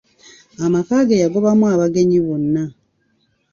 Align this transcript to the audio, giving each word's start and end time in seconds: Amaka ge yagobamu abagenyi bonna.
Amaka 0.65 0.95
ge 1.07 1.15
yagobamu 1.23 1.65
abagenyi 1.73 2.19
bonna. 2.25 2.63